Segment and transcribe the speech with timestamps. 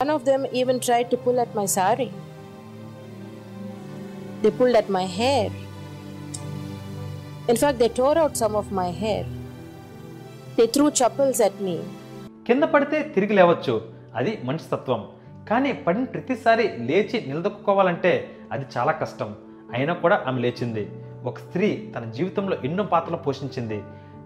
[0.00, 2.06] One of them even tried to pull at my sari.
[4.42, 5.46] They pulled at my hair.
[7.48, 9.24] In fact, they tore out some of my hair.
[10.58, 11.74] They threw chapels at me.
[12.48, 13.74] కింద పడితే తిరిగి లేవచ్చు
[14.18, 15.00] అది మనిషి తత్వం
[15.50, 18.12] కానీ పడిన ప్రతిసారి లేచి నిలదొక్కుకోవాలంటే
[18.52, 19.32] అది చాలా కష్టం
[19.76, 20.84] అయినా కూడా ఆమె లేచింది
[21.24, 23.80] ఒక స్త్రీ తన జీవితంలో ఎన్నో పాత్రలు పోషించింది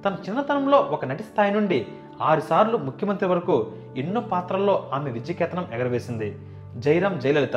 [0.04, 1.80] తన చిన్నతనంలో ఒక నటి స్థాయి నుండి
[2.20, 6.38] ఆరుసార్లు ముఖ్యమంత్రి వరకు ఎన్నో పాత్రల్లో ఆమె విద్యకేతనం ఎగరవేసింది.
[6.79, 7.52] జయరాం జయలలిత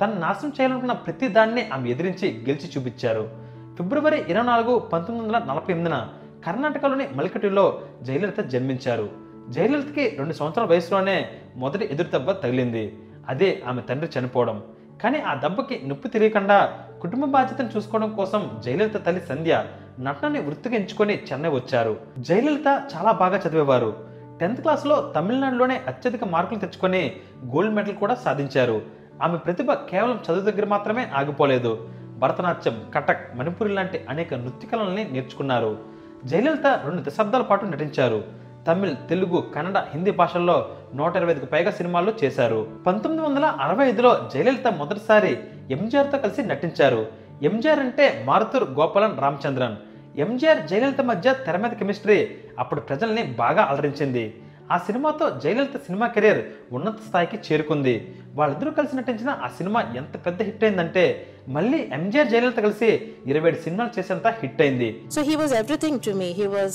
[0.00, 3.30] తన నాశనం చేయాలనుకున్న ప్రతి దాన్ని ఆమె ఎదిరించి గెలిచి చూపించారు.
[3.76, 6.08] ఫిబ్రవరి ఇరవై నాలుగు పంతొమ్మిది వందల నలభై ఎనిమిదిన
[6.46, 9.10] కర్ణాటకలోని మలికటిలో జయలలిత జన్మించారు.
[9.48, 12.98] జయలలితకి రెండు సంవత్సరాల వయసులోనే మొదటి ఎదురు దెబ్బ తగిలింది.
[13.28, 14.62] అదే ఆమె తండ్రి చనిపోవడం.
[15.02, 19.64] కానీ ఆ దెబ్బకి నొప్పి తెలియకుండా కుటుంబ బాధ్యతను చూసుకోవడం కోసం జయలలిత తల్లి సంధ్య
[20.00, 21.96] నటనని వృత్తిగా ఎంచుకొని చెన్నై వచ్చారు.
[22.18, 23.96] జయలలిత చాలా బాగా చదివేవారు.
[24.40, 28.82] టెన్త్ క్లాస్లో తమిళనాడులోనే అత్యధిక మార్కులు తెచ్చుకొని గోల్డ్ మెడల్ కూడా సాధించారు.
[29.22, 31.88] ఆమె ప్రతిభ కేవలం చదువు దగ్గర మాత్రమే ఆగిపోలేదు.
[32.18, 35.78] భరతనాట్యం కటక్ మణిపురి లాంటి అనేక నృత్య కళల్ని నేర్చుకున్నారు.
[36.24, 38.24] జయలలిత రెండు దశాబ్దాల పాటు నటించారు.
[38.68, 42.66] తమిళ్ తెలుగు కన్నడ హిందీ భాషల్లో నూట ఇరవై ఐదుకు పైగా సినిమాల్లో చేశారు.
[42.86, 45.38] పంతొమ్మిది వందల అరవై ఐదులో జయలలిత మొదటిసారి
[45.70, 47.06] ఎంజిఆర్తో కలిసి నటించారు.
[47.42, 49.76] ఎంజిఆర్ అంటే మారుతూర్ గోపాలన్ రామచంద్రన్.
[50.20, 52.36] ఎంజిఆర్ జయలలిత మధ్య తెర మీద కెమిస్ట్రీ.
[52.58, 54.24] అప్పుడు ప్రజల్ని బాగా అలరించింది.
[54.72, 58.14] ఆ సినిమాతో జయలలిత సినిమా కెరీర్ ఉన్నత స్థాయికి చేరుకుంది.
[58.34, 63.56] వాళ్ళిద్దరూ కలిసి నటించిన ఆ సినిమా ఎంత పెద్ద హిట్ అయిందంటే మళ్ళీ ఎంజిఆర్ జయలలిత కలిసి ఇరవై ఏడు
[63.56, 65.02] సినిమాలు చేసేంత హిట్ అయింది.
[65.16, 66.28] So he was everything to me.
[66.40, 66.74] He was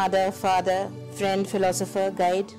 [0.00, 0.80] mother, father,
[1.20, 2.50] friend, philosopher, guide,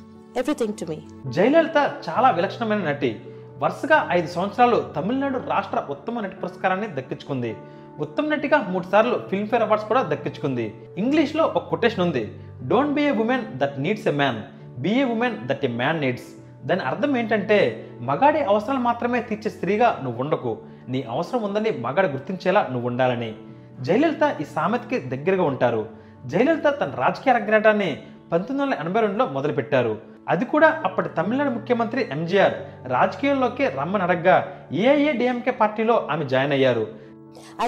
[0.41, 0.99] everything to me.
[1.27, 1.77] Jayalalithaa
[2.09, 3.19] చాలా విలక్షణమైన నటి.
[3.61, 7.55] వరుసగా ఐదు సంవత్సరాలు తమిళనాడు రాష్ట్ర ఉత్తమ నటి పురస్కారాన్ని దక్కించుకుంది.
[7.99, 10.75] ఉత్తమ నటిగా మూడు సార్లు ఫిల్మ్ఫేర్ అవార్డ్స్ కూడా దక్కించుకుంది.
[10.97, 12.39] ఇంగ్లీష్లో ఒక కొటేషన్ ఉంది.
[12.67, 14.41] Don't be a woman that needs a man
[14.81, 16.29] be a woman that a man needs
[16.67, 20.57] దాని అర్థం ఏంటంటే మగాడి అవసరాలు మాత్రమే తీర్చే స్త్రీగా నువ్వు ఉండకు.
[20.87, 23.35] నీ అవసరం ఉందని మగాడు గుర్తించేలా నువ్వు ఉండాలని.
[23.81, 25.89] జయలలిత ఈ సామెతకి దగ్గరగా ఉంటారు.
[26.25, 30.10] జయలలిత తన రాజకీయ అగ్రటాన్ని పంతొమ్మిది వందల ఎనభై రెండులో మొదలుపెట్టారు.
[30.29, 32.53] అది కూడా అప్పటి తమిళనాడు ముఖ్యమంత్రి ఎంజీఆర్.
[32.87, 36.87] రాజకీయాల్లోకి రమ్మని అడగ్గా ఏఐఏడిఎంకే పార్టీలో ఆమె జాయిన్ అయ్యారు.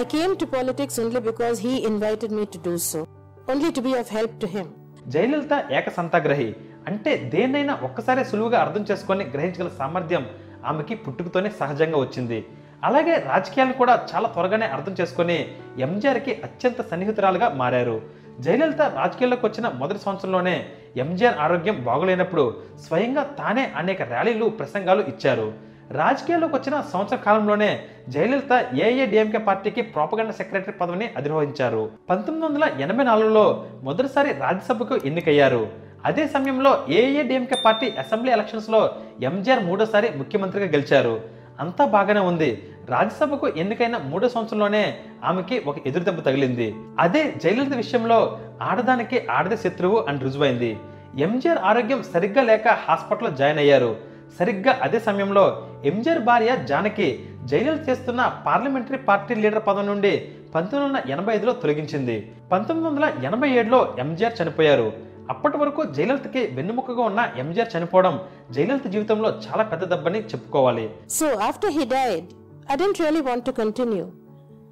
[0.00, 3.04] I came to politics only because he invited me to do so,
[3.50, 4.66] only to be of help to him.
[5.06, 6.56] Jayalalithaa ఏకసంతాగ్రహి.
[6.86, 10.26] అంటే దేన్నైనా ఒక్కసారి సులువుగా అర్థం చేసుకొని గ్రహించగల సామర్థ్యం
[10.66, 12.46] ఆమెకి పుట్టుకతోనే సహజంగా వచ్చింది.
[12.84, 15.48] అలాగే రాజకీయాలను కూడా చాలా త్వరగానే అర్థం చేసుకొని
[15.78, 18.02] ఎంజీఆర్కి అత్యంత సన్నిహితురాలుగా మారారు.
[18.40, 20.66] జయలలిత రాజకీయాల్లోకి వచ్చిన మొదటి సంవత్సరంలోనే
[20.96, 22.44] ఎంజీఆర్ ఆరోగ్యం బాగోలేనప్పుడు
[22.86, 25.52] స్వయంగా తానే అనేక ర్యాలీలు ప్రసంగాలు ఇచ్చారు.
[25.90, 27.70] రాజకీయాల్లోకి వచ్చిన సంవత్సర కాలంలోనే
[28.08, 31.90] జయలలిత ఏఏడిఎంకే పార్టీకి ప్రోపగండ సెక్రటరీ పదవిని అధిరోహించారు.
[32.10, 35.62] పంతొమ్మిది వందల ఎనభై నాలుగులో మొదటిసారి రాజ్యసభకు ఎన్నికయ్యారు.
[36.04, 38.80] అదే సమయంలో ఏఏడిఎంకే పార్టీ అసెంబ్లీ ఎలక్షన్స్లో
[39.22, 41.20] ఎంజీఆర్ మూడోసారి ముఖ్యమంత్రిగా గెలిచారు.
[41.60, 42.50] అంతా బాగానే ఉంది.
[42.88, 46.74] రాజ్యసభకు ఎన్నికైన మూడో సంవత్సరంలోనే ఆమెకి ఒక ఎదురుదెబ్బ తగిలింది.
[46.98, 50.78] అదే జయలలిత విషయంలో ఆడదానికి ఆడదే శత్రువు అని రుజువైంది.
[51.18, 53.96] ఎంజీఆర్ ఆరోగ్యం సరిగ్గా లేక హాస్పిటల్లో జాయిన్ అయ్యారు.
[54.38, 61.10] సరిగ్గా అదే సమయంలో ఎంజీఆర్ భార్య జానకి జైలలిత చేస్తున్న పార్లమెంటరీ పార్టీ లీడర్ పదం నుండి పంతొమ్మిది వందల
[61.12, 62.32] ఎనభై ఐదులో తొలగించింది.
[62.52, 64.92] పంతొమ్మిది వందల ఎనభై ఏడులో ఎంజీఆర్ చనిపోయారు.
[65.30, 70.90] అప్పటి వరకు జయలలితకి వెన్నుముకగా ఉన్న ఎంజీఆర్ చనిపోవడం జయలలిత జీవితంలో చాలా పెద్ద దెబ్బని చెప్పుకోవాలి.
[71.10, 72.26] So after he died
[72.64, 74.06] I didn't really want to continue.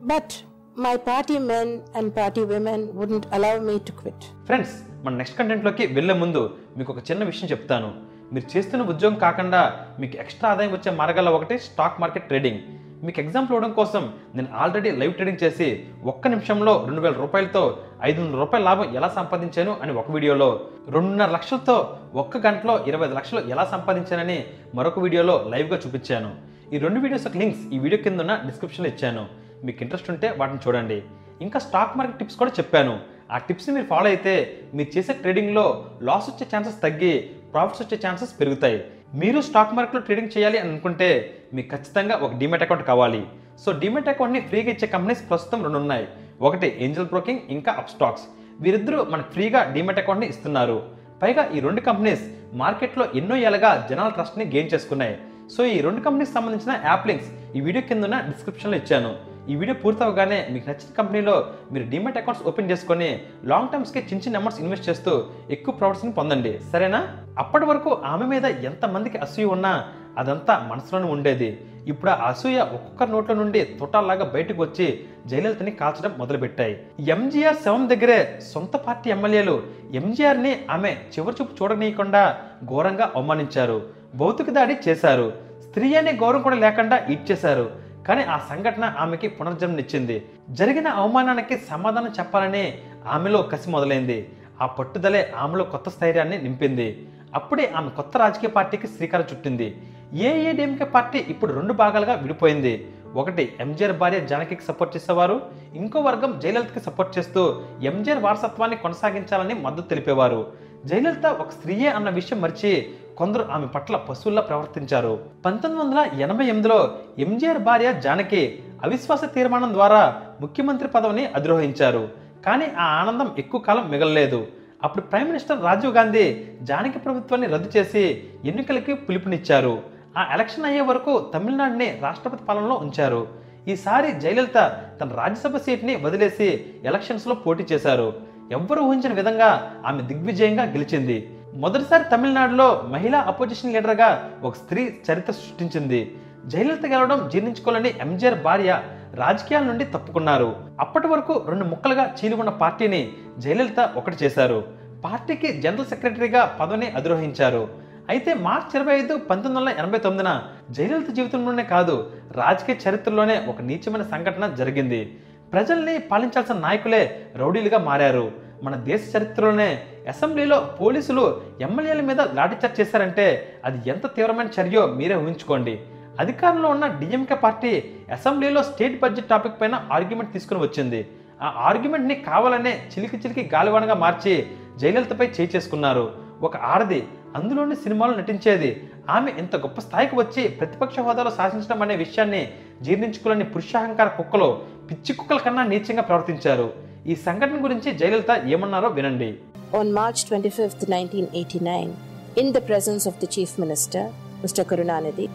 [0.02, 0.28] But
[0.76, 4.20] my party men and party women wouldn't allow me to quit.
[4.46, 4.72] Friends
[5.04, 6.40] మన నెక్స్ట్ కంటెంట్లోకి వెళ్ళే ముందు
[6.78, 7.88] మీకు ఒక చిన్న విషయం చెప్తాను
[8.32, 9.60] మీరు చేస్తున్న ఉద్యోగం కాకుండా
[10.00, 12.60] మీకు ఎక్స్ట్రా ఆదాయం వచ్చే మార్గాల్లో ఒకటి స్టాక్ మార్కెట్ ట్రేడింగ్
[13.02, 14.02] మీకు ఎగ్జాంపుల్ ఇవ్వడం కోసం
[14.36, 15.68] నేను ఆల్రెడీ లైవ్ ట్రేడింగ్ చేసి
[16.12, 17.62] ఒక్క నిమిషంలో రెండు వేల రూపాయలతో
[18.08, 20.48] ఐదు వందల రూపాయల లాభం ఎలా సంపాదించాను అని ఒక వీడియోలో
[20.94, 21.76] రెండున్నర లక్షలతో
[22.22, 24.38] ఒక్క గంటలో ఇరవై ఐదు లక్షలు ఎలా సంపాదించానని
[24.78, 26.30] మరొక వీడియోలో లైవ్గా చూపించాను
[26.74, 29.22] ఈ రెండు వీడియోస్ యొక్క లింక్స్ ఈ వీడియో కింద ఉన్న డిస్క్రిప్షన్లో ఇచ్చాను.
[29.66, 30.96] మీకు ఇంట్రెస్ట్ ఉంటే వాటిని చూడండి.
[31.44, 32.94] ఇంకా స్టాక్ మార్కెట్ టిప్స్ కూడా చెప్పాను.
[33.34, 34.32] ఆ టిప్స్ని మీరు ఫాలో అయితే
[34.76, 35.64] మీరు చేసే ట్రేడింగ్లో
[36.08, 37.12] లాస్ వచ్చే ఛాన్సెస్ తగ్గి
[37.54, 38.78] ప్రాఫిట్స్ వచ్చే ఛాన్సెస్ పెరుగుతాయి.
[39.22, 41.08] మీరు స్టాక్ మార్కెట్లో ట్రేడింగ్ చేయాలి అని అనుకుంటే
[41.56, 43.20] మీకు ఖచ్చితంగా ఒక డిమెట్ అకౌంట్ కావాలి.
[43.64, 46.06] సో డిమెట్ అకౌంట్ని ఫ్రీగా ఇచ్చే కంపెనీస్ ప్రస్తుతం రెండు ఉన్నాయి.
[46.48, 48.24] ఒకటి ఏంజల్ బ్రోకింగ్ ఇంకా అప్ స్టాక్స్
[48.64, 50.78] వీరిద్దరూ మనకు ఫ్రీగా డిమెట్ అకౌంట్ని ఇస్తున్నారు.
[51.24, 52.24] పైగా ఈ రెండు కంపెనీస్
[52.62, 55.14] మార్కెట్లో ఎన్నో ఏళ్ళగా జనాల ట్రస్ట్ని గెయిన్ చేసుకున్నాయి.
[55.54, 59.10] సో ఈ రెండు కంపెనీకి సంబంధించిన యాప్ లింక్స్ ఈ వీడియో కింద ఉన్న డిస్క్రిప్షన్లో ఇచ్చాను.
[59.50, 61.34] ఈ వీడియో పూర్తవగానే మీకు నచ్చిన కంపెనీలో
[61.72, 63.08] మీరు డిమెట్ అకౌంట్స్ ఓపెన్ చేసుకొని
[63.50, 65.12] లాంగ్ టర్మ్స్కి చిన్న చిన్న అమౌంట్స్ ఇన్వెస్ట్ చేస్తూ
[65.56, 66.52] ఎక్కువ ప్రాఫిట్స్ని పొందండి.
[66.72, 67.00] సరేనా?
[67.42, 69.72] అప్పటి వరకు ఆమె మీద ఎంతమందికి అసూయ ఉన్నా
[70.20, 71.48] అదంతా మనసులోనే ఉండేది.
[71.90, 74.86] ఇప్పుడు ఆ అసూయ ఒక్కొక్క నోట్ల నుండి తుటాల్లాగా బయటకు వచ్చి
[75.30, 76.74] జయలలితని కాల్చడం మొదలుపెట్టాయి.
[77.14, 78.18] ఎంజీఆర్ శవం దగ్గరే
[78.52, 79.62] సొంత పార్టీ ఎమ్మెల్యేలు
[80.00, 82.22] ఎంజీఆర్ని ఆమె చివరి చూపు చూడనీయకుండా
[82.70, 84.01] ఘోరంగా అవమానించారు.
[84.14, 85.32] భౌతిక దాడి చేశారు.
[85.68, 87.70] స్త్రీ అనే గౌరవం కూడా లేకుండా ఇచ్చేశారు.
[88.08, 92.78] కానీ ఆ సంఘటన ఆమెకి పునర్జన్మనిచ్చింది జరిగిన అవమానానికి సమాధానం చెప్పాలని
[93.08, 94.28] ఆమెలో కసి మొదలైంది.
[94.60, 97.08] ఆ పట్టుదలే ఆమెలో కొత్త స్థైర్యాన్ని నింపింది.
[97.34, 99.82] అప్పుడే ఆమె కొత్త రాజకీయ పార్టీకి శ్రీకారం చుట్టింది.
[100.12, 102.88] ఏఏడిఎంకే పార్టీ ఇప్పుడు రెండు భాగాలుగా విడిపోయింది.
[103.14, 105.40] ఒకటి ఎంజీఆర్ భార్య జానకికి సపోర్ట్ చేసేవారు.
[105.74, 110.52] ఇంకో వర్గం జయలలితకి సపోర్ట్ చేస్తూ ఎంజీఆర్ వారసత్వాన్ని కొనసాగించాలని మద్దతు తెలిపేవారు.
[110.86, 115.24] జయలలిత ఒక స్త్రీయే అన్న విషయం మర్చి కొందరు ఆమె పట్ల పశువుల్లా ప్రవర్తించారు.
[115.44, 122.08] పంతొమ్మిది వందల ఎనభై ఎనిమిదిలో ఎంజీఆర్ భార్య జానకి అవిశ్వాస తీర్మానం ద్వారా ముఖ్యమంత్రి పదవిని అధిరోహించారు.
[122.46, 124.46] కానీ ఆ ఆనందం ఎక్కువ కాలం మిగలలేదు.
[124.82, 129.82] అప్పుడు ప్రైమ్ మినిస్టర్ రాజీవ్ గాంధీ జానకి ప్రభుత్వాన్ని రద్దు చేసి ఎన్నికలకి పిలుపునిచ్చారు.
[130.18, 133.28] ఆ ఎలక్షన్ అయ్యే వరకు తమిళనాడుని రాష్ట్రపతి పాలనలో ఉంచారు.
[133.68, 138.12] ఈసారి జయలలిత తన రాజ్యసభ సీట్ని వదిలేసి ఎలక్షన్స్లో పోటీ చేశారు.
[138.52, 141.30] ఎవ్వరూ ఊహించిన విధంగా ఆమె దిగ్విజయంగా గెలిచింది.
[141.54, 146.16] మొదటిసారి తమిళనాడులో మహిళా అపోజిషన్ లీడర్గా ఒక స్త్రీ చరిత్ర సృష్టించింది.
[146.46, 148.82] జయలలిత గెలవడం జీర్ణించుకోవాలని ఎంజీఆర్ భార్య
[149.14, 150.56] రాజకీయాల నుండి తప్పుకున్నారు.
[150.80, 154.64] అప్పటి వరకు రెండు ముక్కలుగా చీలుకున్న పార్టీని జయలలిత ఒకటి చేశారు.
[155.04, 157.68] పార్టీకి జనరల్ సెక్రటరీగా పదవిని అధిరోహించారు.
[158.08, 164.02] అయితే మార్చి ఇరవై ఐదు పంతొమ్మిది వందల ఎనభై తొమ్మిదిన జయలలిత జీవితంలోనే కాదు రాజకీయ చరిత్రలోనే ఒక నీచమైన
[164.02, 165.18] సంఘటన జరిగింది.
[165.52, 168.32] ప్రజల్ని పాలించాల్సిన నాయకులే రౌడీలుగా మారారు.
[168.62, 175.80] మన దేశ చరిత్రలోనే అసెంబ్లీలో పోలీసులు ఎమ్మెల్యేల మీద లాఠీచార్జ్ చేశారంటే అది ఎంత తీవ్రమైన చర్యో మీరే ఊహించుకోండి.
[176.20, 181.08] అధికారంలో ఉన్న డిఎంకే పార్టీ అసెంబ్లీలో స్టేట్ బడ్జెట్ టాపిక్ పైన ఆర్గ్యుమెంట్ తీసుకుని వచ్చింది.
[181.42, 184.46] ఆ ఆర్గ్యుమెంట్ని కావాలనే చిలికి చిలికి గాలివానగా మార్చి
[184.76, 186.12] జయలలితపై చేయి చేసుకున్నారు.
[186.42, 188.90] ఒక ఆడది అందులోని సినిమాలో నటించేది.
[189.10, 192.52] ఆమె ఇంత గొప్ప స్థాయికి వచ్చి ప్రతిపక్ష హోదాలో శాసించడం అనే విషయాన్ని
[192.82, 196.72] జీర్ణించుకోలేని పురుషాహంకార కుక్కలు పిచ్చి కుక్కల కన్నా నీచంగా ప్రవర్తించారు.
[197.06, 199.38] ఈ సంఘటన గురించి జయలలిత ఏమన్నారో వినండి.
[199.74, 201.96] On March 25th, 1989,
[202.36, 204.66] in the presence of the Chief Minister, Mr.
[204.66, 205.30] Karunanidhi,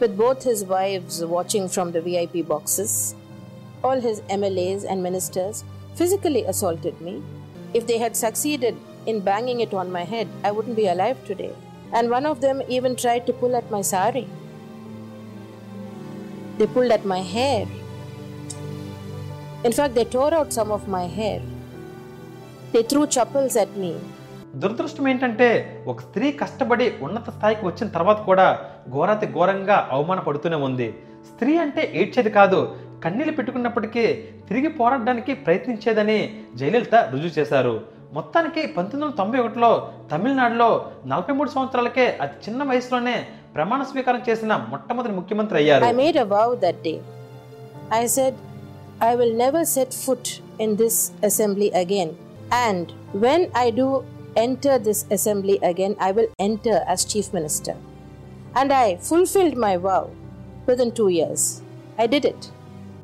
[0.00, 3.14] with both his wives watching from the VIP boxes,
[3.82, 5.64] all his MLAs and ministers
[5.96, 7.22] physically assaulted me.
[7.74, 11.52] If they had succeeded in banging it on my head, I wouldn't be alive today.
[11.92, 14.26] And one of them even tried to pull at my sari.
[16.56, 17.68] They pulled at my hair.
[19.62, 21.42] In fact, they tore out some of my hair.
[22.74, 23.90] They threw chappals at me.
[24.54, 25.46] దురదృష్టం ఏంటంటే
[25.90, 28.46] ఒక స్త్రీ కష్టపడి ఉన్నత స్థాయికి వచ్చిన తర్వాత కూడా
[28.92, 30.88] ఘోరాతి ఘోరంగా అవమానపడుతూనే ఉంది
[31.30, 32.60] స్త్రీ అంటే ఏడ్చేది కాదు
[33.04, 34.04] కన్నీళ్ళు పెట్టుకున్నప్పటికీ
[34.48, 36.18] తిరిగి పోరాడడానికి ప్రయత్నించేదని
[36.60, 37.74] జయలలిత రుజువు చేశారు
[38.16, 39.70] మొత్తానికి పంతొమ్మిది వందల తొంభై ఒకటిలో
[40.12, 40.68] తమిళనాడులో
[41.12, 43.14] నలభై మూడు సంవత్సరాలకే అతి చిన్న వయసులోనే
[43.56, 46.96] ప్రమాణ స్వీకారం చేసిన మొట్టమొదటి ముఖ్యమంత్రి అయ్యారు I made a vow that day.
[47.92, 48.34] I said,
[49.02, 50.26] I will never set foot
[50.58, 52.10] in this assembly again.
[52.56, 53.86] And when I do
[54.36, 57.74] enter this assembly again, I will enter as chief minister.
[58.54, 60.02] And I fulfilled my vow
[60.68, 61.42] within two years.
[61.98, 62.40] I did it.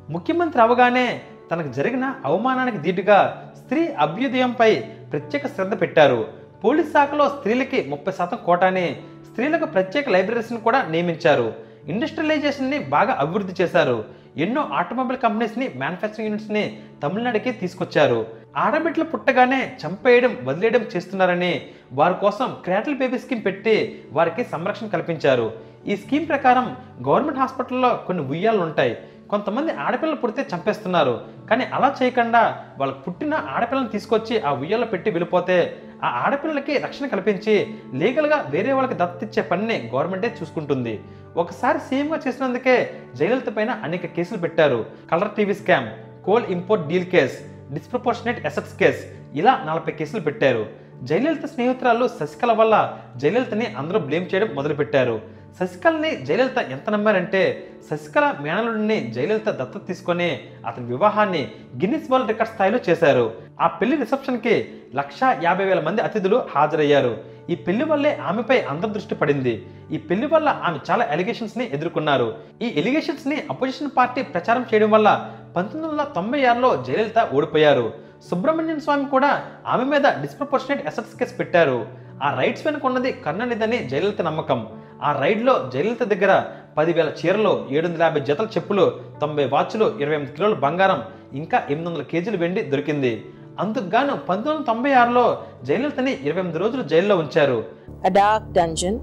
[0.09, 1.07] ముఖ్యమంత్రి అవగానే
[1.51, 3.19] తనకు జరిగిన అవమానానికి దీటుగా
[3.59, 4.71] స్త్రీ అభ్యుదయంపై
[5.11, 6.19] ప్రత్యేక శ్రద్ధ పెట్టారు
[6.63, 8.85] police శాఖలో స్త్రీలకి ముప్పై శాతం కోటాని
[9.29, 11.47] స్త్రీలకు ప్రత్యేక లైబ్రరీస్ని కూడా నియమించారు
[11.91, 13.97] ఇండస్ట్రియలైజేషన్ని బాగా అభివృద్ధి చేశారు
[14.43, 16.63] ఎన్నో ఆటోమొబైల్ కంపెనీస్ని మ్యానుఫ్యాక్చరింగ్ యూనిట్స్ని
[17.03, 18.19] తమిళనాడుకి తీసుకొచ్చారు
[18.57, 25.51] ఆడబిడ్డలు పుట్టగానే చంపేయడం వదిలేయడం చేస్తున్నారని వారి కోసం క్రాటల్ బేబీ స్కీమ్ పెట్టి వారికి సంరక్షణ కల్పించారు.
[25.87, 26.77] ఈ స్కీమ్ ప్రకారం
[27.07, 28.97] గవర్నమెంట్ హాస్పిటల్లో కొన్ని ఉయ్యాలు ఉంటాయి
[29.29, 31.21] కొంతమంది ఆడపిల్లలు పుడితే చంపేస్తున్నారు.
[31.49, 37.75] కానీ అలా చేయకుండా వాళ్ళకు పుట్టిన ఆడపిల్లని తీసుకొచ్చి ఆ ఉయ్యాలో పెట్టి వెళ్ళిపోతే ఆ ఆడపిల్లలకి రక్షణ కల్పించి
[37.93, 40.99] లీగల్గా వేరే వాళ్ళకి దత్తిచ్చే పనిని గవర్నమెంటే చూసుకుంటుంది.
[41.37, 44.85] ఒకసారి సీఎంగా చేసినందుకే జయలలిత పైన అనేక కేసులు పెట్టారు.
[45.11, 45.89] Colour TV scam
[46.25, 49.01] coal import deal case disproportionate assets case
[49.35, 50.65] ఇలా నలభై కేసులు పెట్టారు.
[51.03, 55.21] జయలలిత స్నేహితురాలు శశికళ వల్ల జయలలితని అందరూ బ్లేమ్ చేయడం మొదలుపెట్టారు.
[55.59, 62.79] శశికళని జయలలిత ఎంత నమ్మారంటే శశికళ మేనలుడిని జయలలిత దత్తత తీసుకొని అతని వివాహాన్ని గిన్నిస్ వరల్డ్ రికార్డ్ స్థాయిలో
[62.89, 63.33] చేశారు.
[63.61, 64.55] ఆ పెళ్ళి రిసెప్షన్కి
[64.95, 67.30] లక్షా యాభై వేల మంది అతిథులు హాజరయ్యారు.
[67.49, 69.65] ఈ పెళ్ళి వల్లే ఆమెపై అందరి దృష్టి పడింది.
[69.91, 72.33] ఈ పెళ్ళి వల్ల ఆమె చాలా ఎలిగేషన్స్ని ఎదుర్కొన్నారు.
[72.61, 75.09] ఈ ఎలిగేషన్స్ని అపోజిషన్ పార్టీ ప్రచారం చేయడం వల్ల
[75.55, 77.93] పంతొమ్మిది వందల తొంభై ఆరులో జయలలిత ఓడిపోయారు.
[78.29, 81.85] సుబ్రహ్మణ్యం స్వామి కూడా ఆమె మీద డిస్ప్రపోర్షనేట్ అసెట్స్ కేసు పెట్టారు.
[82.23, 84.67] ఆ రైట్స్ వెనుక ఉన్నది కర్ణనిదని జయలలిత నమ్మకం.
[85.03, 86.45] ఆ రైడ్లో జయలలిత దగ్గర
[86.77, 91.89] పదివేల చీరలు ఏడు వందల యాభై జతల చెప్పులు తొంభై వాచ్లు ఇరవై ఎనిమిది కిలోల బంగారం ఇంకా ఎనిమిది
[91.89, 93.25] వందల కేజీలు వెండి దొరికింది.
[93.59, 95.23] అందుకు గాను పంతొమ్మిది వందల తొంభై ఆరులో
[95.67, 97.57] జయలలితని ఇరవై ఎనిమిది రోజులు జైల్లో ఉంచారు
[98.03, 98.95] A dark dungeon.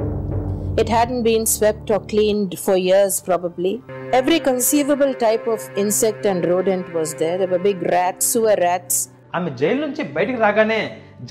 [0.83, 3.73] It hadn't been swept or cleaned for years, probably.
[4.13, 7.37] Every conceivable type of insect and rodent was there.
[7.41, 8.97] There were big rats, sewer rats,
[9.37, 10.81] ఆమె జైలు నుంచి బయటికి రాగానే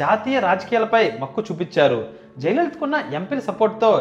[0.02, 2.00] జాతీయ రాజకీయాలపై మక్కు చూపించారు
[2.42, 3.92] జయలలితకున్న ఎంపీల సపోర్ట్తో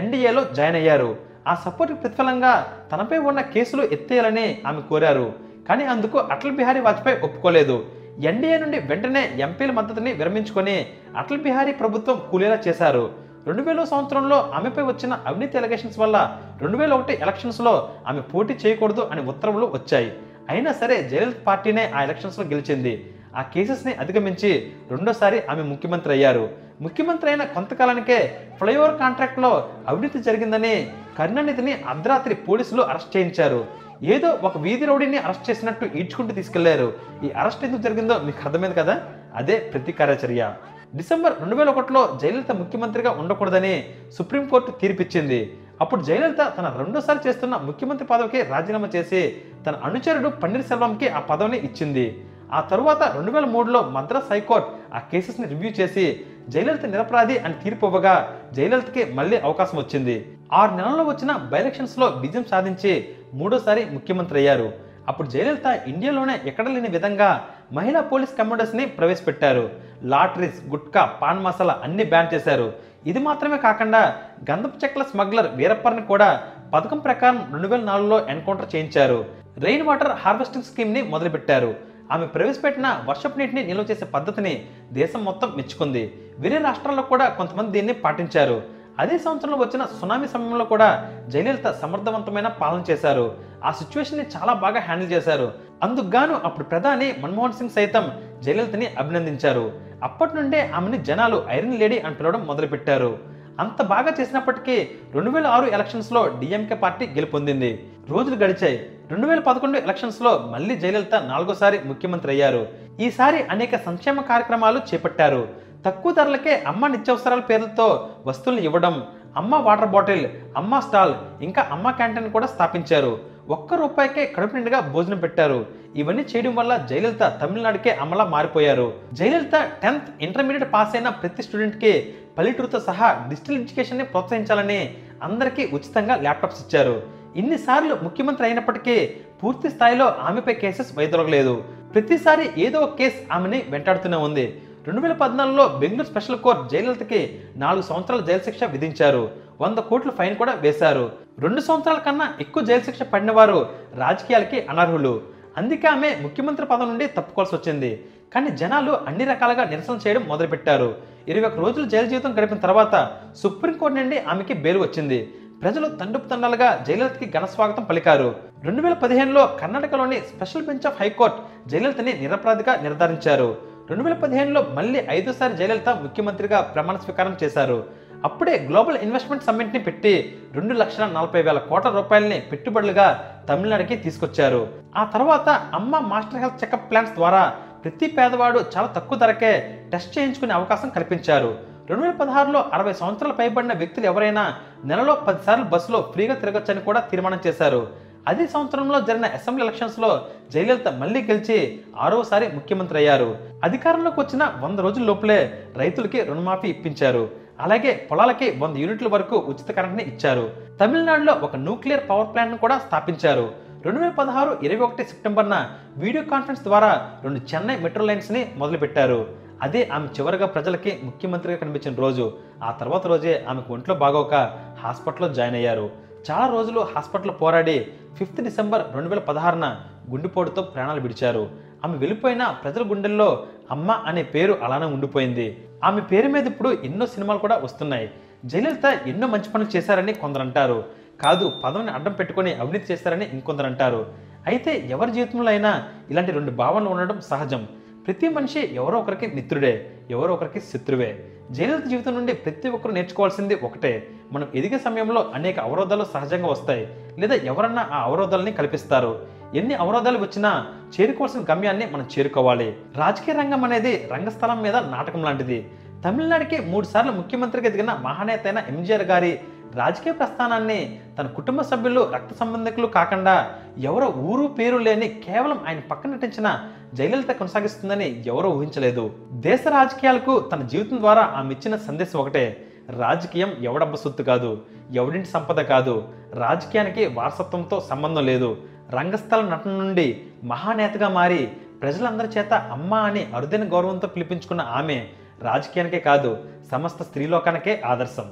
[0.00, 1.10] ఎన్డీఏలో జాయిన్ అయ్యారు
[1.46, 2.52] ఆ సపోర్ట్ ప్రతిఫలంగా
[2.92, 5.26] తనపై ఉన్న కేసులు ఎత్తేయాలని ఆమె కోరారు
[5.68, 7.76] కానీ అందుకు అటల్ బిహారీ వాజ్పేయి ఒప్పుకోలేదు
[8.24, 13.26] ఎన్డీఏ నుండి వెంటనే ఎంపీల మద్దతుని విరమించుకొని అటల్ బిహారీ ప్రభుత్వం కూలేలా చేశారు.
[13.46, 19.00] రెండు వేల సంవత్సరంలో ఆమెపై వచ్చిన అవినీతి ఎలిగేషన్స్ వల్ల రెండు వేల ఒకటి ఎలక్షన్స్లో ఆమె పోటీ చేయకూడదు
[19.12, 20.12] అని ఉత్తర్వులు వచ్చాయి.
[20.48, 23.10] అయినా సరే జయలలిత పార్టీనే ఆ ఎలక్షన్స్లో గెలిచింది.
[23.36, 26.48] ఆ కేసెస్ని అధిగమించి రెండోసారి ఆమె ముఖ్యమంత్రి అయ్యారు.
[26.80, 33.85] ముఖ్యమంత్రి అయిన కొంతకాలానికే ఫ్లైఓవర్ కాంట్రాక్ట్లో అవినీతి జరిగిందని కరుణానిధిని అర్ధరాత్రి పోలీసులు అరెస్ట్ చేయించారు.
[34.02, 36.92] ఏదో ఒక వీధి రౌడీని అరెస్ట్ చేసినట్టు ఈడ్చుకుంటూ తీసుకెళ్ళారు.
[37.24, 39.02] ఈ అరెస్ట్ ఎందుకు జరిగిందో మీకు అర్థమైంది కదా?
[39.34, 40.54] అదే ప్రతీకారచర్య
[40.96, 43.84] డిసెంబర్ రెండు వేల ఒకటిలో జయలలిత ముఖ్యమంత్రిగా ఉండకూడదని
[44.18, 45.58] సుప్రీంకోర్టు తీర్పిచ్చింది.
[45.80, 49.36] అప్పుడు జయలలిత తన రెండోసారి చేస్తున్న ముఖ్యమంత్రి పదవికి రాజీనామా చేసి
[49.66, 52.24] తన అనుచరుడు పన్నీర్ సెల్వంకి ఆ పదవిని ఇచ్చింది.
[52.52, 57.86] ఆ తరువాత రెండు వేల మూడులో మద్రాస్ హైకోర్టు ఆ కేసెస్ని రివ్యూ చేసి జయలలిత నిరపరాధి అని తీర్పు
[57.86, 60.35] ఇవ్వగా జయలలితకి మళ్ళీ అవకాశం వచ్చింది.
[60.52, 64.72] ఆరు నెలల్లో వచ్చిన బైలక్షన్స్లో విజయం సాధించి మూడోసారి ముఖ్యమంత్రి అయ్యారు.
[65.08, 69.70] అప్పుడు జయలలిత ఇండియాలోనే ఎక్కడ లేని విధంగా మహిళా పోలీస్ కమాండర్స్ని ప్రవేశపెట్టారు.
[70.02, 72.72] లాటరీస్ గుట్కా పాన్ మసాలా అన్ని బ్యాన్ చేశారు.
[73.06, 74.16] ఇది మాత్రమే కాకుండా
[74.50, 76.42] గంధపు చెక్కల స్మగ్లర్ వీరప్పర్ని కూడా
[76.74, 79.24] పథకం ప్రకారం రెండు వేల నాలుగులో ఎన్కౌంటర్ చేయించారు.
[79.58, 81.74] రెయిన్ వాటర్ హార్వెస్టింగ్ స్కీమ్ని మొదలుపెట్టారు.
[82.12, 86.14] ఆమె ప్రవేశపెట్టిన వర్షపు నీటిని నిల్వ చేసే పద్ధతిని దేశం మొత్తం మెచ్చుకుంది.
[86.38, 88.75] వేరే రాష్ట్రాల్లో కూడా కొంతమంది దీన్ని పాటించారు.
[88.98, 93.34] అదే సంవత్సరంలో వచ్చిన సునామీ సమయంలో కూడా జయలలిత సమర్థవంతమైన పాలన చేశారు.
[93.64, 95.52] ఆ సిచ్యువేషన్ని చాలా బాగా హ్యాండిల్ చేశారు.
[95.82, 98.12] అందుకుగాను అప్పుడు ప్రధాని మన్మోహన్ సింగ్ సైతం
[98.42, 99.72] జయలలితని అభినందించారు.
[100.02, 103.18] అప్పటి నుండే ఆమెని జనాలు ఐరన్ లేడీ అని పిలవడం మొదలుపెట్టారు.
[103.60, 107.88] అంత బాగా చేసినప్పటికీ రెండు వేల ఆరు ఎలక్షన్స్లో డిఎంకే పార్టీ గెలుపొందింది.
[108.08, 108.90] రోజులు గడిచాయి.
[109.10, 112.68] రెండు వేల పదకొండు ఎలక్షన్స్లో మళ్ళీ జయలలిత నాలుగోసారి ముఖ్యమంత్రి అయ్యారు.
[113.00, 115.65] ఈసారి అనేక సంక్షేమ కార్యక్రమాలు చేపట్టారు.
[115.86, 118.94] తక్కువ ధరలకే అమ్మ నిత్యావసరాల పేర్లతో వస్తువులు ఇవ్వడం
[119.36, 120.26] అమ్మ వాటర్ బాటిల్
[120.56, 123.18] అమ్మ స్టాల్ ఇంకా అమ్మ క్యాంటీన్ కూడా స్థాపించారు.
[123.48, 125.66] ఒక్క రూపాయికే కడుపు నిండుగా భోజనం పెట్టారు.
[125.96, 128.94] ఇవన్నీ చేయడం వల్ల జయలలిత తమిళనాడుకే అమలా మారిపోయారు.
[129.12, 131.92] జయలలిత టెన్త్ ఇంటర్మీడియట్ పాస్ అయిన ప్రతి స్టూడెంట్కి
[132.38, 137.02] పల్లెటూరుతో సహా డిజిటల్ ఎడ్యుకేషన్ని ప్రోత్సహించాలని అందరికీ ఉచితంగా ల్యాప్టాప్స్ ఇచ్చారు.
[137.36, 138.96] ఇన్నిసార్లు ముఖ్యమంత్రి అయినప్పటికీ
[139.42, 141.64] పూర్తి స్థాయిలో ఆమెపై కేసెస్ వైదొలగలేదు.
[141.94, 144.62] ప్రతిసారి ఏదో ఒక కేసు ఆమెని వెంటాడుతూనే ఉంది.
[144.86, 149.30] రెండు వేల పద్నాలుగులో బెంగళూరు స్పెషల్ కోర్టు జయలలితకి నాలుగు సంవత్సరాల జైలు శిక్ష విధించారు.
[149.60, 151.12] వంద కోట్ల ఫైన్ కూడా వేశారు.
[151.38, 155.22] రెండు సంవత్సరాల కన్నా ఎక్కువ జైలు శిక్ష పడిన వారు రాజకీయాలకి అనర్హులు.
[155.56, 158.04] అందుకే ఆమె ముఖ్యమంత్రి పదవి నుండి తప్పుకోవాల్సి వచ్చింది.
[158.34, 160.94] కానీ జనాలు అన్ని రకాలుగా నిరసన చేయడం మొదలుపెట్టారు.
[161.28, 165.34] ఇరవై ఒక్క రోజులు జైలు జీవితం గడిపిన తర్వాత సుప్రీంకోర్టు నుండి ఆమెకి బెయిల్ వచ్చింది.
[165.62, 168.34] ప్రజలు తండుపు తండాలుగా జయలలితకి ఘన స్వాగతం పలికారు.
[168.64, 173.75] రెండు వేల పదిహేనులో కర్ణాటకలోని special bench of high court జయలలితని నిరపరాధిగా నిర్ధారించారు.
[173.90, 177.76] రెండు వేల పదిహేనులో మళ్ళీ ఐదోసారి జయలలిత ముఖ్యమంత్రిగా ప్రమాణ స్వీకారం చేశారు.
[178.24, 180.12] అప్పుడే గ్లోబల్ ఇన్వెస్ట్మెంట్ సమ్మిట్ని పెట్టి
[180.54, 183.06] రెండు లక్షల నలభై వేల కోట్ల రూపాయలని పెట్టుబడులుగా
[183.48, 184.62] తమిళనాడుకి తీసుకొచ్చారు.
[184.96, 187.42] ఆ తర్వాత అమ్మ మాస్టర్ హెల్త్ చెకప్ ప్లాన్స్ ద్వారా
[187.84, 189.52] ప్రతి పేదవాడు చాలా తక్కువ ధరకే
[189.92, 191.50] టెస్ట్ చేయించుకునే అవకాశం కల్పించారు.
[191.90, 194.44] రెండు వేల పదహారులో అరవై సంవత్సరాలు పైబడిన వ్యక్తులు ఎవరైనా
[194.84, 197.82] నెలలో పదిసార్లు బస్సులో ఫ్రీగా తిరగొచ్చని కూడా తీర్మానం చేశారు.
[198.26, 203.38] అదే సంవత్సరంలో జరిగిన అసెంబ్లీ ఎలక్షన్స్లో జయలలిత మళ్ళీ గెలిచి ఆరోసారి ముఖ్యమంత్రి అయ్యారు.
[203.64, 207.30] అధికారంలోకి వచ్చిన వంద రోజుల లోపలే రైతులకి రుణమాఫీ ఇప్పించారు.
[207.60, 210.50] అలాగే పొలాలకి వంద యూనిట్ల వరకు ఉచిత కరెంట్ని ఇచ్చారు.
[210.80, 213.52] తమిళనాడులో ఒక న్యూక్లియర్ పవర్ ప్లాంట్ను కూడా స్థాపించారు.
[213.84, 219.26] రెండు వేల పదహారు ఇరవై ఒకటి సెప్టెంబర్న వీడియో కాన్ఫరెన్స్ ద్వారా రెండు చెన్నై మెట్రో లైన్స్ని మొదలుపెట్టారు.
[219.62, 222.32] అదే ఆమె చివరిగా ప్రజలకి ముఖ్యమంత్రిగా కనిపించిన రోజు.
[222.64, 224.34] ఆ తర్వాత రోజే ఆమెకు ఒంట్లో బాగోక
[224.80, 226.05] హాస్పిటల్లో జాయిన్ అయ్యారు.
[226.30, 227.86] చాలా రోజులు హాస్పిటల్ పోరాడి
[228.18, 229.80] ఫిఫ్త్ డిసెంబర్ రెండు వేల పదహారున
[230.10, 231.50] గుండెపోటుతో ప్రాణాలు విడిచారు.
[231.84, 235.68] ఆమె వెళ్ళిపోయిన ప్రజల గుండెల్లో అమ్మ అనే పేరు అలానే ఉండిపోయింది.
[235.84, 238.10] ఆమె పేరు మీద ఇప్పుడు ఎన్నో సినిమాలు కూడా వస్తున్నాయి.
[238.44, 240.84] జయలలిత ఎన్నో మంచి పనులు చేశారని కొందరు అంటారు
[241.20, 244.12] కాదు పదవిని అడ్డం పెట్టుకొని అవినీతి చేశారని ఇంకొందరు అంటారు
[244.46, 247.68] అయితే ఎవరి జీవితంలో అయినా ఇలాంటి రెండు భావనలు ఉండడం సహజం.
[248.06, 251.24] ప్రతి మనిషి ఎవరో ఒకరికి మిత్రుడే ఎవరో ఒకరికి శత్రువే.
[251.50, 254.08] జయలలిత జీవితం నుండి ప్రతి ఒక్కరు నేర్చుకోవాల్సింది ఒకటే.
[254.32, 256.88] మనం ఎదిగే సమయంలో అనేక అవరోధాలు సహజంగా వస్తాయి.
[257.18, 259.26] లేదా ఎవరన్నా ఆ అవరోధాలని కల్పిస్తారు.
[259.54, 262.76] ఎన్ని అవరోధాలు వచ్చినా చేరుకోవాల్సిన గమ్యాన్ని మనం చేరుకోవాలి.
[262.96, 265.70] రాజకీయ రంగం అనేది రంగస్థలం మీద నాటకం లాంటిది.
[266.04, 269.40] తమిళనాడుకి మూడు సార్లు ముఖ్యమంత్రిగా ఎదిగిన మహానేత అయిన ఎంజీఆర్ గారి
[269.74, 276.10] రాజకీయ ప్రస్థానాన్ని తన కుటుంబ సభ్యులు రక్త సంబంధికులు కాకుండా ఎవరో ఊరు పేరు లేని కేవలం ఆయన పక్కన
[276.10, 276.58] నటించిన
[276.94, 279.10] జయలలిత కొనసాగిస్తుందని ఎవరో ఊహించలేదు.
[279.32, 282.65] దేశ రాజకీయాలకు తన జీవితం ద్వారా ఆమె ఇచ్చిన సందేశం ఒకటే.
[282.99, 284.51] రాజకీయం ఎవడబ్బ సొత్తు కాదు
[284.93, 285.95] ఎవడింటి సంపద కాదు
[286.41, 288.49] రాజకీయానికి వారసత్వంతో సంబంధం లేదు
[288.93, 290.07] రంగస్థల నటన నుండి
[290.45, 291.41] మహానేతగా మారి
[291.81, 294.97] ప్రజలందరి చేత అమ్మ అని అరుదైన గౌరవంతో పిలిపించుకున్న ఆమె
[295.43, 296.31] రాజకీయానికే కాదు
[296.71, 298.29] సమస్త స్త్రీలోకానికే ఆదర్శం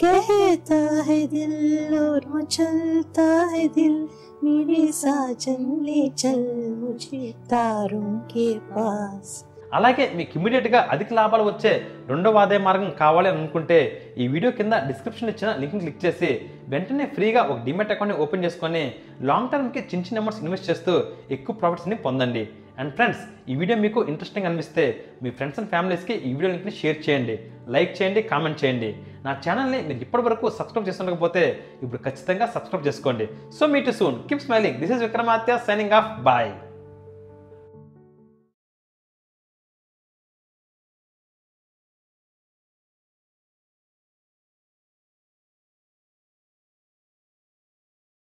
[0.00, 1.52] कहता है दिल
[1.98, 3.94] और मचलता है दिल
[4.42, 6.40] मेरे साजन ले चल
[6.76, 9.28] मुझे तारों के पास
[9.77, 11.73] అలాగే మీకు ఇమీడియట్గా అధిక లాభాలు వచ్చే
[12.11, 13.77] రెండవ ఆదాయ మార్గం కావాలి అని అనుకుంటే
[14.21, 16.31] ఈ వీడియో కింద డిస్క్రిప్షన్ ఇచ్చిన లింక్ని క్లిక్ చేసి
[16.73, 18.83] వెంటనే ఫ్రీగా ఒక డిమెట్ అకౌంట్ని ఓపెన్ చేసుకొని
[19.29, 20.95] లాంగ్ టర్మ్కి చిన్న చిన్న అమౌంట్స్ ఇన్వెస్ట్ చేస్తూ
[21.37, 22.43] ఎక్కువ ప్రాఫిట్స్ని పొందండి.
[22.81, 24.83] అండ్ ఫ్రెండ్స్ ఈ వీడియో మీకు ఇంట్రెస్టింగ్ అనిపిస్తే
[25.23, 27.35] మీ ఫ్రెండ్స్ అండ్ ఫ్యామిలీస్కి ఈ వీడియో లింక్ని షేర్ చేయండి.
[27.75, 28.89] లైక్ చేయండి కామెంట్ చేయండి.
[29.25, 31.43] నా ఛానల్ని మీరు ఇప్పటివరకు సబ్స్క్రైబ్ చేసుకోకపోతే
[31.83, 33.27] ఇప్పుడు ఖచ్చితంగా సబ్స్క్రైబ్ చేసుకోండి.
[33.59, 36.51] So me to soon keep smiling this is Vikramatya signing off bye